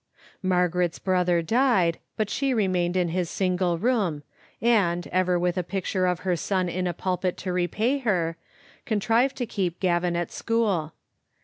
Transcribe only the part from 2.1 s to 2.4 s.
but